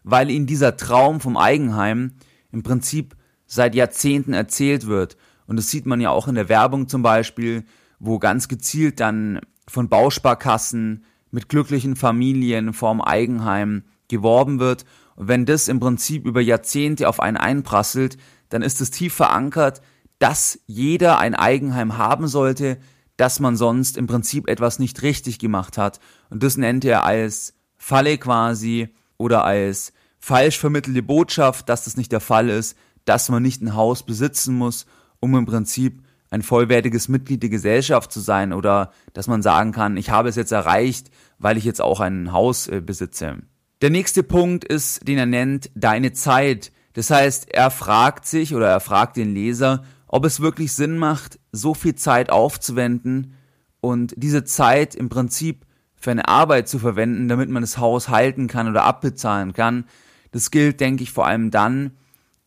weil 0.04 0.30
ihnen 0.30 0.46
dieser 0.46 0.76
Traum 0.76 1.20
vom 1.20 1.36
Eigenheim 1.36 2.12
im 2.50 2.62
Prinzip 2.62 3.16
seit 3.46 3.74
Jahrzehnten 3.74 4.32
erzählt 4.32 4.86
wird. 4.86 5.16
Und 5.46 5.56
das 5.56 5.70
sieht 5.70 5.86
man 5.86 6.00
ja 6.00 6.10
auch 6.10 6.28
in 6.28 6.34
der 6.34 6.48
Werbung 6.48 6.88
zum 6.88 7.02
Beispiel, 7.02 7.64
wo 7.98 8.18
ganz 8.18 8.48
gezielt 8.48 9.00
dann 9.00 9.40
von 9.68 9.88
Bausparkassen 9.88 11.04
mit 11.30 11.48
glücklichen 11.48 11.96
Familien 11.96 12.72
vorm 12.72 13.00
Eigenheim 13.00 13.84
geworben 14.08 14.58
wird. 14.58 14.84
Und 15.16 15.28
wenn 15.28 15.46
das 15.46 15.68
im 15.68 15.80
Prinzip 15.80 16.26
über 16.26 16.40
Jahrzehnte 16.40 17.08
auf 17.08 17.20
einen 17.20 17.36
einprasselt, 17.36 18.16
dann 18.48 18.62
ist 18.62 18.80
es 18.80 18.90
tief 18.90 19.14
verankert, 19.14 19.80
dass 20.18 20.60
jeder 20.66 21.18
ein 21.18 21.34
Eigenheim 21.34 21.98
haben 21.98 22.28
sollte, 22.28 22.78
dass 23.16 23.40
man 23.40 23.56
sonst 23.56 23.96
im 23.96 24.06
Prinzip 24.06 24.48
etwas 24.48 24.78
nicht 24.78 25.02
richtig 25.02 25.38
gemacht 25.38 25.78
hat. 25.78 26.00
Und 26.30 26.42
das 26.42 26.56
nennt 26.56 26.84
er 26.84 27.04
als 27.04 27.54
Falle 27.76 28.18
quasi 28.18 28.88
oder 29.18 29.44
als 29.44 29.92
falsch 30.18 30.58
vermittelte 30.58 31.02
Botschaft, 31.02 31.68
dass 31.68 31.84
das 31.84 31.96
nicht 31.96 32.12
der 32.12 32.20
Fall 32.20 32.48
ist, 32.48 32.76
dass 33.04 33.28
man 33.28 33.42
nicht 33.42 33.60
ein 33.60 33.74
Haus 33.74 34.04
besitzen 34.04 34.54
muss, 34.54 34.86
um 35.20 35.34
im 35.34 35.46
Prinzip 35.46 36.02
ein 36.30 36.42
vollwertiges 36.42 37.08
Mitglied 37.08 37.42
der 37.42 37.50
Gesellschaft 37.50 38.10
zu 38.10 38.20
sein 38.20 38.52
oder 38.52 38.92
dass 39.12 39.26
man 39.26 39.42
sagen 39.42 39.72
kann, 39.72 39.96
ich 39.96 40.10
habe 40.10 40.28
es 40.28 40.36
jetzt 40.36 40.52
erreicht, 40.52 41.10
weil 41.38 41.58
ich 41.58 41.64
jetzt 41.64 41.82
auch 41.82 42.00
ein 42.00 42.32
Haus 42.32 42.68
äh, 42.68 42.80
besitze. 42.80 43.38
Der 43.82 43.90
nächste 43.90 44.22
Punkt 44.22 44.64
ist, 44.64 45.06
den 45.06 45.18
er 45.18 45.26
nennt, 45.26 45.70
deine 45.74 46.12
Zeit. 46.12 46.72
Das 46.94 47.10
heißt, 47.10 47.52
er 47.52 47.70
fragt 47.70 48.26
sich 48.26 48.54
oder 48.54 48.68
er 48.68 48.80
fragt 48.80 49.16
den 49.16 49.34
Leser, 49.34 49.82
ob 50.12 50.26
es 50.26 50.40
wirklich 50.40 50.74
Sinn 50.74 50.98
macht, 50.98 51.40
so 51.52 51.72
viel 51.72 51.94
Zeit 51.94 52.30
aufzuwenden 52.30 53.34
und 53.80 54.12
diese 54.16 54.44
Zeit 54.44 54.94
im 54.94 55.08
Prinzip 55.08 55.64
für 55.96 56.10
eine 56.10 56.28
Arbeit 56.28 56.68
zu 56.68 56.78
verwenden, 56.78 57.28
damit 57.28 57.48
man 57.48 57.62
das 57.62 57.78
Haus 57.78 58.10
halten 58.10 58.46
kann 58.46 58.68
oder 58.68 58.84
abbezahlen 58.84 59.54
kann. 59.54 59.86
Das 60.30 60.50
gilt, 60.50 60.80
denke 60.80 61.02
ich, 61.02 61.12
vor 61.12 61.26
allem 61.26 61.50
dann, 61.50 61.92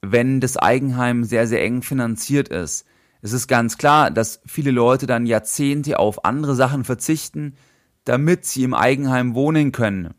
wenn 0.02 0.40
das 0.42 0.58
Eigenheim 0.58 1.24
sehr, 1.24 1.48
sehr 1.48 1.64
eng 1.64 1.82
finanziert 1.82 2.50
ist. 2.50 2.86
Es 3.24 3.34
ist 3.34 3.48
ganz 3.48 3.80
klar, 3.80 4.12
dass 4.12 4.42
viele 4.46 4.70
Leute 4.70 5.08
dann 5.08 5.26
Jahrzehnte 5.26 5.98
auf 5.98 6.24
andere 6.24 6.54
Sachen 6.54 6.84
verzichten, 6.84 7.56
damit 8.04 8.46
sie 8.46 8.64
im 8.64 8.76
Eigenheim 8.76 9.34
wohnen 9.34 9.72
können. 9.72 10.14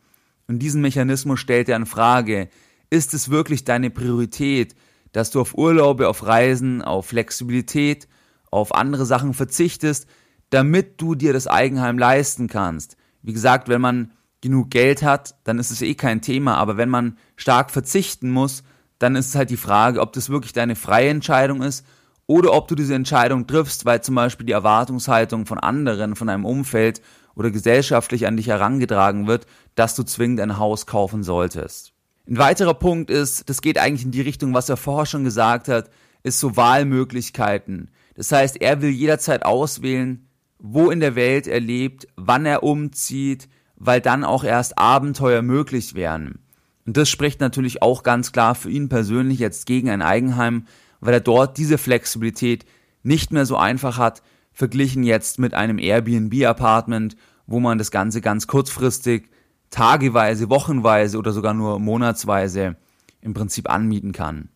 Und 0.49 0.59
diesen 0.59 0.83
Mechanismus 0.83 1.39
stellt 1.39 1.69
er 1.69 1.77
in 1.77 1.87
Frage. 1.87 2.49
Ist 2.91 3.15
es 3.15 3.31
wirklich 3.31 3.63
deine 3.63 3.91
Priorität, 3.91 4.75
dass 5.17 5.31
du 5.31 5.41
auf 5.41 5.57
Urlaube, 5.57 6.09
auf 6.09 6.27
Reisen, 6.27 6.83
auf 6.83 7.07
Flexibilität, 7.07 8.07
auf 8.51 8.75
andere 8.75 9.07
Sachen 9.07 9.33
verzichtest, 9.33 10.07
damit 10.51 11.01
du 11.01 11.15
dir 11.15 11.33
das 11.33 11.47
Eigenheim 11.47 11.99
leisten 11.99 12.49
kannst. 12.49 12.99
Wie 13.23 13.33
gesagt, 13.33 13.71
wenn 13.71 13.81
man 13.81 14.13
genug 14.43 14.69
Geld 14.69 15.03
hat, 15.03 15.35
dann 15.45 15.59
ist 15.59 15.71
es 15.71 15.81
eh 15.81 15.95
kein 15.95 16.21
Thema, 16.21 16.59
aber 16.59 16.77
wenn 16.77 16.91
man 16.91 17.17
stark 17.35 17.71
verzichten 17.71 18.29
muss, 18.29 18.63
dann 18.99 19.17
ist 19.17 19.29
es 19.29 19.35
halt 19.35 19.49
die 19.49 19.57
Frage, 19.57 20.03
ob 20.03 20.13
das 20.13 20.29
wirklich 20.29 20.53
deine 20.53 20.77
freie 20.77 21.09
Entscheidung 21.09 21.63
ist 21.63 21.87
oder 22.27 22.53
ob 22.53 22.69
du 22.69 22.75
diese 22.75 22.95
Entscheidung 22.95 23.47
triffst, 23.47 23.87
weil 23.87 24.03
zum 24.03 24.17
Beispiel 24.17 24.45
die 24.45 24.53
Erwartungshaltung 24.53 25.47
von 25.47 25.59
anderen, 25.59 26.15
von 26.15 26.29
einem 26.29 26.45
Umfeld 26.45 27.01
oder 27.35 27.51
gesellschaftlich 27.51 28.27
an 28.27 28.37
dich 28.37 28.49
herangetragen 28.49 29.27
wird, 29.27 29.47
dass 29.77 29.95
du 29.95 30.03
zwingend 30.03 30.41
ein 30.41 30.59
Haus 30.59 30.85
kaufen 30.85 31.23
solltest. 31.23 31.96
Ein 32.29 32.39
weiterer 32.39 32.75
Punkt 32.75 33.09
ist, 33.11 33.49
das 33.49 33.63
geht 33.63 33.79
eigentlich 33.79 34.05
in 34.05 34.11
die 34.11 34.21
Richtung, 34.21 34.53
was 34.53 34.69
er 34.69 34.77
vorher 34.77 35.07
schon 35.07 35.23
gesagt 35.23 35.69
hat, 35.69 35.91
ist 36.25 36.41
so 36.41 36.57
Wahlmöglichkeiten. 36.57 37.91
Das 38.15 38.33
heißt, 38.33 38.61
er 38.61 38.83
will 38.83 38.91
jederzeit 38.91 39.45
auswählen, 39.45 40.27
wo 40.59 40.91
in 40.91 40.99
der 40.99 41.15
Welt 41.15 41.47
er 41.47 41.61
lebt, 41.61 42.09
wann 42.17 42.45
er 42.45 42.65
umzieht, 42.65 43.49
weil 43.77 44.01
dann 44.01 44.25
auch 44.25 44.43
erst 44.43 44.77
Abenteuer 44.77 45.43
möglich 45.43 45.95
wären. 45.95 46.41
Und 46.85 46.97
das 46.97 47.09
spricht 47.09 47.41
natürlich 47.41 47.83
auch 47.83 48.03
ganz 48.03 48.33
klar 48.33 48.55
für 48.55 48.71
ihn 48.71 48.89
persönlich 48.89 49.39
jetzt 49.39 49.67
gegen 49.67 49.89
ein 49.89 50.03
Eigenheim, 50.03 50.67
weil 51.01 51.15
er 51.15 51.21
dort 51.21 51.59
diese 51.59 51.79
Flexibilität 51.79 52.65
nicht 53.03 53.33
mehr 53.33 53.47
so 53.47 53.57
einfach 53.57 53.99
hat, 53.99 54.23
verglichen 54.53 55.05
jetzt 55.05 55.39
mit 55.39 55.55
einem 55.55 55.79
Airbnb-Apartment, 55.79 57.17
wo 57.47 57.61
man 57.61 57.79
das 57.79 57.93
Ganze 57.93 58.21
ganz 58.21 58.47
kurzfristig 58.47 59.29
tageweise, 59.77 60.49
wochenweise 60.49 61.19
oder 61.19 61.35
sogar 61.35 61.53
nur 61.53 61.79
monatsweise 61.79 62.77
im 63.21 63.35
Prinzip 63.35 63.69
anmieten 63.69 64.13
kann. 64.13 64.49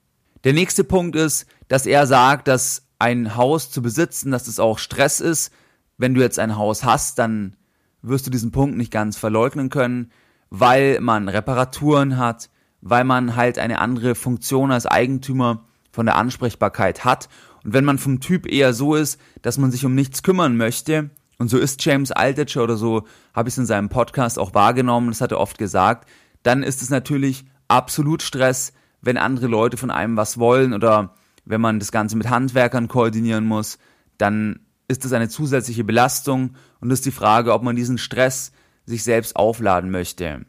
Der 0.45 0.55
nächste 0.55 0.83
Punkt 0.83 1.15
ist, 1.15 1.47
dass 1.69 1.85
er 1.85 2.07
sagt, 2.07 2.49
dass 2.49 2.87
ein 2.99 3.37
Haus 3.37 3.71
zu 3.71 3.83
besitzen, 3.83 4.31
dass 4.31 4.49
es 4.49 4.59
auch 4.59 4.79
Stress 4.79 5.21
ist. 5.21 5.53
Wenn 5.99 6.15
du 6.15 6.23
jetzt 6.23 6.39
ein 6.39 6.57
Haus 6.57 6.85
hast, 6.85 7.19
dann 7.19 7.55
wirst 8.01 8.27
du 8.27 8.31
diesen 8.31 8.51
Punkt 8.51 8.79
nicht 8.79 8.91
ganz 8.91 9.19
verleugnen 9.19 9.69
können, 9.69 10.11
weil 10.49 10.99
man 11.01 11.29
Reparaturen 11.29 12.17
hat, 12.17 12.49
weil 12.81 13.05
man 13.05 13.37
halt 13.37 13.59
eine 13.59 13.79
andere 13.79 14.15
Funktion 14.15 14.73
als 14.73 14.87
Eigentümer 14.87 15.67
von 15.93 16.07
der 16.07 16.17
Ansprechbarkeit 16.17 17.05
hat. 17.05 17.29
Und 17.63 17.75
wenn 17.75 17.85
man 17.85 17.99
vom 17.99 18.21
Typ 18.21 18.51
eher 18.51 18.73
so 18.73 18.95
ist, 18.95 19.21
dass 19.43 19.59
man 19.59 19.71
sich 19.71 19.85
um 19.85 19.95
nichts 19.95 20.23
kümmern 20.23 20.57
möchte, 20.57 21.11
und 21.41 21.49
so 21.49 21.57
ist 21.57 21.83
James 21.83 22.13
Altucher 22.13 22.63
oder 22.63 22.77
so 22.77 23.07
habe 23.33 23.49
ich 23.49 23.55
es 23.55 23.59
in 23.59 23.65
seinem 23.65 23.89
Podcast 23.89 24.39
auch 24.39 24.53
wahrgenommen, 24.53 25.09
das 25.09 25.23
hat 25.23 25.33
er 25.33 25.41
oft 25.41 25.57
gesagt, 25.57 26.07
dann 26.43 26.63
ist 26.63 26.83
es 26.83 26.91
natürlich 26.91 27.47
absolut 27.67 28.23
Stress, 28.23 28.75
wenn 29.01 29.17
andere 29.17 29.47
Leute 29.47 29.79
von 29.79 29.91
einem 29.91 30.19
was 30.19 30.39
wollen 30.39 30.75
oder 30.75 31.15
wenn 31.47 31.63
man 31.63 31.79
das 31.79 31.93
Ganze 31.93 32.19
mit 32.19 32.29
Handwerkern 32.29 32.89
koordinieren 32.89 33.47
muss, 33.47 33.79
dann 34.19 34.61
ist 34.87 35.07
das 35.07 35.15
eine 35.15 35.31
zusätzliche 35.31 35.83
Belastung 35.83 36.57
und 36.79 36.91
ist 36.91 37.07
die 37.07 37.11
Frage, 37.11 37.55
ob 37.55 37.63
man 37.63 37.75
diesen 37.75 37.97
Stress 37.97 38.53
sich 38.85 39.03
selbst 39.03 39.35
aufladen 39.35 39.91
möchte. 39.91 40.45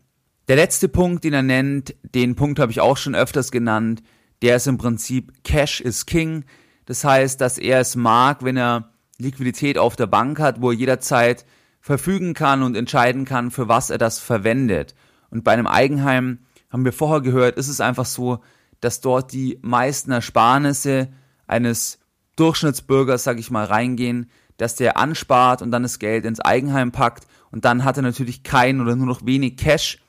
Der 0.49 0.55
letzte 0.57 0.89
Punkt, 0.89 1.23
den 1.23 1.33
er 1.33 1.41
nennt, 1.41 1.95
den 2.03 2.35
Punkt 2.35 2.59
habe 2.59 2.73
ich 2.73 2.81
auch 2.81 2.97
schon 2.97 3.15
öfters 3.15 3.51
genannt, 3.51 4.03
der 4.41 4.57
ist 4.57 4.67
im 4.67 4.77
Prinzip 4.77 5.31
Cash 5.45 5.79
is 5.79 6.05
King. 6.05 6.43
Das 6.85 7.05
heißt, 7.05 7.39
dass 7.39 7.57
er 7.57 7.79
es 7.79 7.95
mag, 7.95 8.43
wenn 8.43 8.57
er 8.57 8.91
Liquidität 9.21 9.77
auf 9.77 9.95
der 9.95 10.07
Bank 10.07 10.39
hat, 10.39 10.61
wo 10.61 10.71
er 10.71 10.77
jederzeit 10.77 11.45
verfügen 11.79 12.33
kann 12.33 12.63
und 12.63 12.75
entscheiden 12.75 13.25
kann, 13.25 13.51
für 13.51 13.67
was 13.67 13.89
er 13.89 13.97
das 13.97 14.19
verwendet. 14.19 14.95
Und 15.29 15.43
bei 15.43 15.51
einem 15.53 15.67
Eigenheim 15.67 16.39
haben 16.69 16.85
wir 16.85 16.93
vorher 16.93 17.21
gehört, 17.21 17.57
ist 17.57 17.67
es 17.67 17.81
einfach 17.81 18.05
so, 18.05 18.41
dass 18.79 19.01
dort 19.01 19.31
die 19.31 19.59
meisten 19.61 20.11
Ersparnisse 20.11 21.09
eines 21.47 21.99
Durchschnittsbürgers, 22.35 23.23
sag 23.23 23.39
ich 23.39 23.51
mal, 23.51 23.65
reingehen, 23.65 24.29
dass 24.57 24.75
der 24.75 24.97
anspart 24.97 25.61
und 25.61 25.71
dann 25.71 25.83
das 25.83 25.99
Geld 25.99 26.25
ins 26.25 26.39
Eigenheim 26.39 26.91
packt 26.91 27.25
und 27.51 27.65
dann 27.65 27.83
hat 27.83 27.97
er 27.97 28.03
natürlich 28.03 28.43
kein 28.43 28.79
oder 28.79 28.95
nur 28.95 29.07
noch 29.07 29.25
wenig 29.25 29.57
Cash 29.57 29.99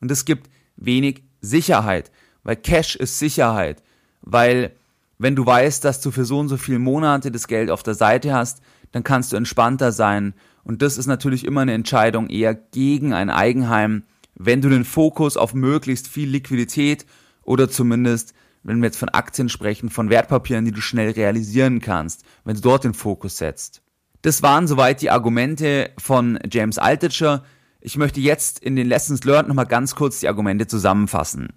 und 0.00 0.10
es 0.10 0.24
gibt 0.24 0.50
wenig 0.76 1.24
Sicherheit, 1.40 2.10
weil 2.42 2.56
Cash 2.56 2.96
ist 2.96 3.18
Sicherheit, 3.18 3.82
weil 4.20 4.72
wenn 5.20 5.36
du 5.36 5.44
weißt, 5.44 5.84
dass 5.84 6.00
du 6.00 6.10
für 6.10 6.24
so 6.24 6.38
und 6.38 6.48
so 6.48 6.56
viele 6.56 6.78
Monate 6.78 7.30
das 7.30 7.46
Geld 7.46 7.70
auf 7.70 7.82
der 7.82 7.92
Seite 7.92 8.32
hast, 8.32 8.62
dann 8.90 9.04
kannst 9.04 9.32
du 9.32 9.36
entspannter 9.36 9.92
sein. 9.92 10.32
Und 10.64 10.80
das 10.80 10.96
ist 10.96 11.06
natürlich 11.06 11.44
immer 11.44 11.60
eine 11.60 11.74
Entscheidung 11.74 12.30
eher 12.30 12.54
gegen 12.54 13.12
ein 13.12 13.28
Eigenheim, 13.28 14.04
wenn 14.34 14.62
du 14.62 14.70
den 14.70 14.86
Fokus 14.86 15.36
auf 15.36 15.52
möglichst 15.52 16.08
viel 16.08 16.30
Liquidität 16.30 17.04
oder 17.42 17.68
zumindest, 17.68 18.32
wenn 18.62 18.78
wir 18.78 18.86
jetzt 18.86 18.96
von 18.96 19.10
Aktien 19.10 19.50
sprechen, 19.50 19.90
von 19.90 20.08
Wertpapieren, 20.08 20.64
die 20.64 20.72
du 20.72 20.80
schnell 20.80 21.10
realisieren 21.10 21.82
kannst, 21.82 22.24
wenn 22.44 22.56
du 22.56 22.62
dort 22.62 22.84
den 22.84 22.94
Fokus 22.94 23.36
setzt. 23.36 23.82
Das 24.22 24.42
waren 24.42 24.66
soweit 24.66 25.02
die 25.02 25.10
Argumente 25.10 25.90
von 25.98 26.38
James 26.50 26.78
Altucher. 26.78 27.44
Ich 27.82 27.98
möchte 27.98 28.20
jetzt 28.20 28.58
in 28.58 28.74
den 28.74 28.88
Lessons 28.88 29.24
Learned 29.24 29.48
nochmal 29.48 29.66
ganz 29.66 29.94
kurz 29.94 30.20
die 30.20 30.28
Argumente 30.28 30.66
zusammenfassen. 30.66 31.50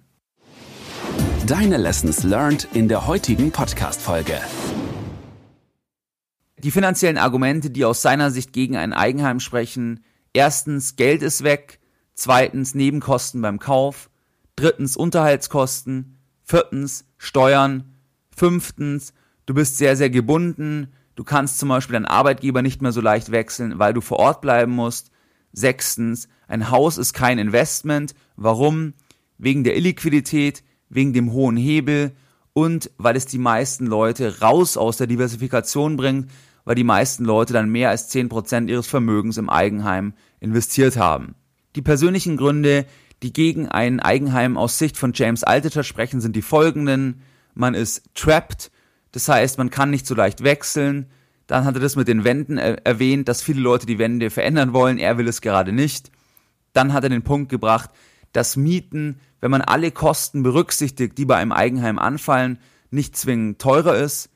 Deine 1.46 1.76
Lessons 1.76 2.22
learned 2.22 2.68
in 2.72 2.88
der 2.88 3.06
heutigen 3.06 3.50
Podcast-Folge. 3.50 4.40
Die 6.56 6.70
finanziellen 6.70 7.18
Argumente, 7.18 7.68
die 7.68 7.84
aus 7.84 8.00
seiner 8.00 8.30
Sicht 8.30 8.54
gegen 8.54 8.78
ein 8.78 8.94
Eigenheim 8.94 9.40
sprechen. 9.40 10.02
Erstens, 10.32 10.96
Geld 10.96 11.20
ist 11.20 11.44
weg. 11.44 11.80
Zweitens, 12.14 12.74
Nebenkosten 12.74 13.42
beim 13.42 13.58
Kauf. 13.58 14.08
Drittens, 14.56 14.96
Unterhaltskosten. 14.96 16.16
Viertens, 16.44 17.04
Steuern. 17.18 17.94
Fünftens, 18.34 19.12
du 19.44 19.52
bist 19.52 19.76
sehr, 19.76 19.96
sehr 19.96 20.08
gebunden. 20.08 20.94
Du 21.14 21.24
kannst 21.24 21.58
zum 21.58 21.68
Beispiel 21.68 21.92
deinen 21.92 22.06
Arbeitgeber 22.06 22.62
nicht 22.62 22.80
mehr 22.80 22.92
so 22.92 23.02
leicht 23.02 23.32
wechseln, 23.32 23.78
weil 23.78 23.92
du 23.92 24.00
vor 24.00 24.18
Ort 24.18 24.40
bleiben 24.40 24.72
musst. 24.72 25.10
Sechstens, 25.52 26.26
ein 26.48 26.70
Haus 26.70 26.96
ist 26.96 27.12
kein 27.12 27.38
Investment. 27.38 28.14
Warum? 28.34 28.94
Wegen 29.36 29.62
der 29.62 29.76
Illiquidität 29.76 30.62
wegen 30.94 31.12
dem 31.12 31.32
hohen 31.32 31.56
Hebel 31.56 32.12
und 32.54 32.90
weil 32.96 33.16
es 33.16 33.26
die 33.26 33.38
meisten 33.38 33.86
Leute 33.86 34.40
raus 34.40 34.76
aus 34.76 34.96
der 34.96 35.06
Diversifikation 35.06 35.96
bringt, 35.96 36.30
weil 36.64 36.76
die 36.76 36.84
meisten 36.84 37.24
Leute 37.24 37.52
dann 37.52 37.68
mehr 37.68 37.90
als 37.90 38.14
10% 38.14 38.68
ihres 38.68 38.86
Vermögens 38.86 39.36
im 39.36 39.50
Eigenheim 39.50 40.14
investiert 40.40 40.96
haben. 40.96 41.34
Die 41.76 41.82
persönlichen 41.82 42.36
Gründe, 42.36 42.86
die 43.22 43.32
gegen 43.32 43.68
ein 43.68 44.00
Eigenheim 44.00 44.56
aus 44.56 44.78
Sicht 44.78 44.96
von 44.96 45.12
James 45.14 45.44
Altucher 45.44 45.82
sprechen, 45.82 46.20
sind 46.20 46.36
die 46.36 46.42
folgenden. 46.42 47.22
Man 47.54 47.74
ist 47.74 48.02
trapped, 48.14 48.70
das 49.12 49.28
heißt, 49.28 49.58
man 49.58 49.70
kann 49.70 49.90
nicht 49.90 50.06
so 50.06 50.14
leicht 50.14 50.42
wechseln. 50.42 51.06
Dann 51.46 51.64
hat 51.64 51.74
er 51.74 51.80
das 51.80 51.96
mit 51.96 52.08
den 52.08 52.24
Wänden 52.24 52.56
erwähnt, 52.56 53.28
dass 53.28 53.42
viele 53.42 53.60
Leute 53.60 53.86
die 53.86 53.98
Wände 53.98 54.30
verändern 54.30 54.72
wollen, 54.72 54.98
er 54.98 55.18
will 55.18 55.28
es 55.28 55.40
gerade 55.40 55.72
nicht. 55.72 56.10
Dann 56.72 56.92
hat 56.92 57.04
er 57.04 57.10
den 57.10 57.22
Punkt 57.22 57.50
gebracht, 57.50 57.90
dass 58.34 58.56
Mieten, 58.56 59.20
wenn 59.40 59.50
man 59.50 59.62
alle 59.62 59.90
Kosten 59.90 60.42
berücksichtigt, 60.42 61.16
die 61.16 61.24
bei 61.24 61.36
einem 61.36 61.52
Eigenheim 61.52 61.98
anfallen, 61.98 62.58
nicht 62.90 63.16
zwingend 63.16 63.60
teurer 63.60 63.96
ist. 63.96 64.28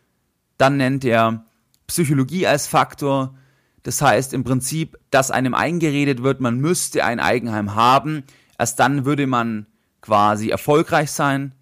Dann 0.57 0.79
nennt 0.79 1.05
er 1.05 1.45
Psychologie 1.87 2.47
als 2.47 2.67
Faktor. 2.67 3.35
Das 3.83 4.01
heißt 4.01 4.33
im 4.33 4.45
Prinzip, 4.45 4.99
dass 5.11 5.31
einem 5.31 5.55
eingeredet 5.55 6.23
wird, 6.23 6.41
man 6.41 6.61
müsste 6.61 7.05
ein 7.05 7.21
Eigenheim 7.21 7.75
haben. 7.75 8.23
Erst 8.57 8.79
dann 8.79 9.05
würde 9.05 9.27
man 9.27 9.67
quasi 10.01 10.49
erfolgreich 10.49 11.11
sein. 11.11 11.55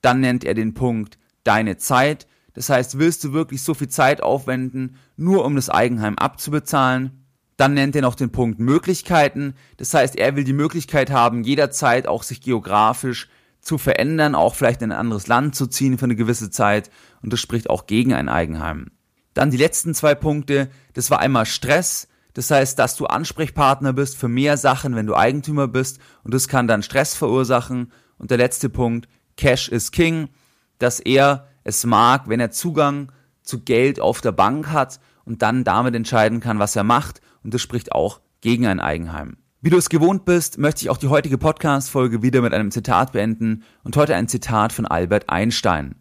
Dann 0.00 0.20
nennt 0.20 0.44
er 0.44 0.54
den 0.54 0.74
Punkt 0.74 1.18
deine 1.44 1.76
Zeit. 1.76 2.26
Das 2.54 2.70
heißt, 2.70 2.98
willst 2.98 3.22
du 3.24 3.32
wirklich 3.32 3.62
so 3.62 3.74
viel 3.74 3.88
Zeit 3.88 4.22
aufwenden, 4.22 4.96
nur 5.16 5.44
um 5.44 5.56
das 5.56 5.68
Eigenheim 5.68 6.16
abzubezahlen? 6.16 7.19
Dann 7.60 7.74
nennt 7.74 7.94
er 7.94 8.00
noch 8.00 8.14
den 8.14 8.32
Punkt 8.32 8.58
Möglichkeiten. 8.58 9.52
Das 9.76 9.92
heißt, 9.92 10.16
er 10.16 10.34
will 10.34 10.44
die 10.44 10.54
Möglichkeit 10.54 11.10
haben, 11.10 11.44
jederzeit 11.44 12.08
auch 12.08 12.22
sich 12.22 12.40
geografisch 12.40 13.28
zu 13.60 13.76
verändern, 13.76 14.34
auch 14.34 14.54
vielleicht 14.54 14.80
in 14.80 14.92
ein 14.92 14.98
anderes 14.98 15.26
Land 15.26 15.54
zu 15.54 15.66
ziehen 15.66 15.98
für 15.98 16.06
eine 16.06 16.16
gewisse 16.16 16.48
Zeit. 16.48 16.90
Und 17.20 17.34
das 17.34 17.40
spricht 17.40 17.68
auch 17.68 17.84
gegen 17.84 18.14
ein 18.14 18.30
Eigenheim. 18.30 18.92
Dann 19.34 19.50
die 19.50 19.58
letzten 19.58 19.92
zwei 19.92 20.14
Punkte. 20.14 20.70
Das 20.94 21.10
war 21.10 21.18
einmal 21.18 21.44
Stress. 21.44 22.08
Das 22.32 22.50
heißt, 22.50 22.78
dass 22.78 22.96
du 22.96 23.04
Ansprechpartner 23.04 23.92
bist 23.92 24.16
für 24.16 24.28
mehr 24.28 24.56
Sachen, 24.56 24.96
wenn 24.96 25.06
du 25.06 25.14
Eigentümer 25.14 25.68
bist. 25.68 25.98
Und 26.24 26.32
das 26.32 26.48
kann 26.48 26.66
dann 26.66 26.82
Stress 26.82 27.14
verursachen. 27.14 27.92
Und 28.16 28.30
der 28.30 28.38
letzte 28.38 28.70
Punkt, 28.70 29.06
Cash 29.36 29.68
is 29.68 29.92
King. 29.92 30.30
Dass 30.78 30.98
er 30.98 31.46
es 31.62 31.84
mag, 31.84 32.26
wenn 32.26 32.40
er 32.40 32.52
Zugang 32.52 33.12
zu 33.42 33.60
Geld 33.60 34.00
auf 34.00 34.22
der 34.22 34.32
Bank 34.32 34.68
hat 34.68 34.98
und 35.26 35.42
dann 35.42 35.62
damit 35.62 35.94
entscheiden 35.94 36.40
kann, 36.40 36.58
was 36.58 36.74
er 36.74 36.84
macht. 36.84 37.20
Und 37.42 37.54
das 37.54 37.62
spricht 37.62 37.92
auch 37.92 38.20
gegen 38.40 38.66
ein 38.66 38.80
Eigenheim. 38.80 39.36
Wie 39.62 39.70
du 39.70 39.76
es 39.76 39.90
gewohnt 39.90 40.24
bist, 40.24 40.58
möchte 40.58 40.82
ich 40.82 40.90
auch 40.90 40.96
die 40.96 41.08
heutige 41.08 41.36
Podcast-Folge 41.36 42.22
wieder 42.22 42.40
mit 42.40 42.54
einem 42.54 42.70
Zitat 42.70 43.12
beenden 43.12 43.62
und 43.84 43.94
heute 43.96 44.14
ein 44.14 44.26
Zitat 44.26 44.72
von 44.72 44.86
Albert 44.86 45.28
Einstein. 45.28 45.96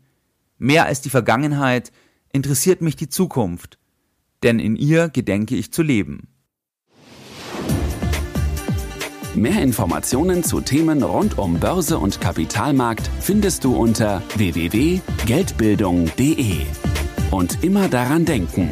Mehr 0.57 0.85
als 0.85 1.01
die 1.01 1.09
Vergangenheit 1.09 1.91
interessiert 2.31 2.81
mich 2.81 2.95
die 2.95 3.09
Zukunft, 3.09 3.77
denn 4.43 4.59
in 4.59 4.77
ihr 4.77 5.09
gedenke 5.09 5.55
ich 5.55 5.73
zu 5.73 5.83
leben. 5.83 6.29
Mehr 9.35 9.61
Informationen 9.61 10.43
zu 10.43 10.59
Themen 10.61 11.03
rund 11.03 11.37
um 11.37 11.59
Börse 11.59 11.99
und 11.99 12.19
Kapitalmarkt 12.19 13.07
findest 13.19 13.63
du 13.63 13.75
unter 13.75 14.23
www.geldbildung.de. 14.35 16.61
Und 17.31 17.63
immer 17.63 17.87
daran 17.89 18.25
denken, 18.25 18.71